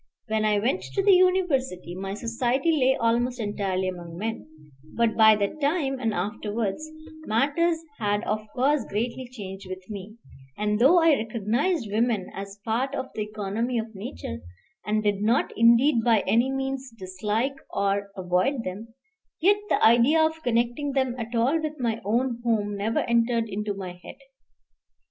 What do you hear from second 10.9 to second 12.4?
I recognized women